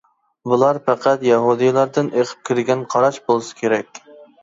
[0.51, 4.07] بۇلار پەقەت يەھۇدىيلاردىن ئېقىپ كىرگەن قاراش بولسا كېرەك.